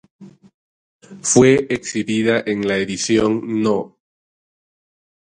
[1.21, 3.99] Fue exhibida en la edición No.